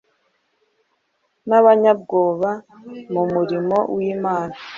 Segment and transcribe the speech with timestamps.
[1.47, 2.51] n’abanyabwoba
[3.13, 4.55] mu murimo w’Imana!